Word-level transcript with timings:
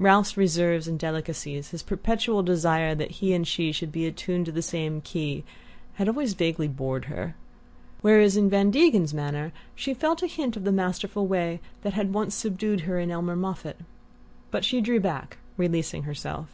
Ralph's 0.00 0.36
reserves 0.36 0.88
and 0.88 0.98
delicacies, 0.98 1.70
his 1.70 1.84
perpetual 1.84 2.42
desire 2.42 2.96
that 2.96 3.12
he 3.22 3.32
and 3.32 3.46
she 3.46 3.70
should 3.70 3.92
be 3.92 4.08
attuned 4.08 4.46
to 4.46 4.50
the 4.50 4.60
same 4.60 5.00
key, 5.00 5.44
had 5.94 6.08
always 6.08 6.34
vaguely 6.34 6.66
bored 6.66 7.04
her; 7.04 7.36
whereas 8.00 8.36
in 8.36 8.50
Van 8.50 8.72
Degen's 8.72 9.14
manner 9.14 9.52
she 9.76 9.94
felt 9.94 10.20
a 10.20 10.26
hint 10.26 10.56
of 10.56 10.64
the 10.64 10.72
masterful 10.72 11.28
way 11.28 11.60
that 11.82 11.92
had 11.92 12.12
once 12.12 12.34
subdued 12.34 12.80
her 12.80 12.98
in 12.98 13.12
Elmer 13.12 13.36
Moffatt. 13.36 13.78
But 14.50 14.64
she 14.64 14.80
drew 14.80 14.98
back, 14.98 15.38
releasing 15.56 16.02
herself. 16.02 16.48